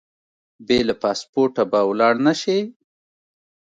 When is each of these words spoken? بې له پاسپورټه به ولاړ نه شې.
بې 0.67 0.79
له 0.87 0.93
پاسپورټه 1.01 1.63
به 1.71 1.79
ولاړ 1.89 2.15
نه 2.25 2.33
شې. 2.41 2.59